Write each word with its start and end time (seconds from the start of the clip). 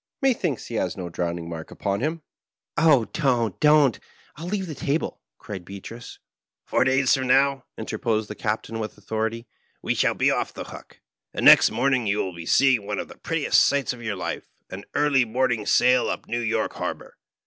"^Methinks 0.25 0.65
he 0.65 0.73
hath 0.77 0.97
no 0.97 1.09
drowning 1.09 1.47
mark 1.47 1.69
upon 1.69 1.99
him.'" 1.99 2.23
"Oh, 2.75 3.05
don't, 3.13 3.59
don't; 3.59 3.99
I 4.35 4.41
wiU 4.41 4.49
leave 4.51 4.65
the 4.65 4.73
table!" 4.73 5.21
cried 5.37 5.63
Beatrice. 5.63 6.17
"Four 6.65 6.83
days 6.85 7.13
from 7.15 7.27
now," 7.27 7.65
interposed 7.77 8.27
the 8.27 8.33
Captain 8.33 8.79
with 8.79 8.97
authority, 8.97 9.45
"we 9.83 9.93
shall 9.93 10.15
be 10.15 10.31
off 10.31 10.55
the 10.55 10.63
Hook, 10.63 11.01
and 11.35 11.45
next 11.45 11.69
morning 11.69 12.07
you 12.07 12.17
will 12.17 12.33
be 12.33 12.47
seeing 12.47 12.83
one 12.87 12.97
of 12.97 13.09
the 13.09 13.15
prettiest 13.19 13.61
sights 13.61 13.93
of 13.93 14.01
your 14.01 14.15
life— 14.15 14.49
an 14.71 14.85
early 14.95 15.23
morning 15.23 15.67
sail 15.67 16.09
up 16.09 16.25
New 16.27 16.41
York 16.41 16.73
Harbor. 16.73 17.19